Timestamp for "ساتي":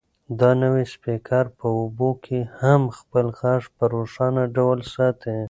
4.95-5.35